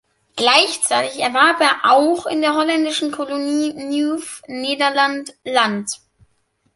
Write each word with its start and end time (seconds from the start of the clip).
Gleichzeitig 0.35 1.21
erwarb 1.21 1.61
er 1.61 1.91
auch 1.91 2.25
in 2.25 2.41
der 2.41 2.55
holländischen 2.55 3.11
Kolonie 3.11 3.71
Nieuw 3.75 4.19
Nederland 4.47 5.31
Land. 5.43 6.01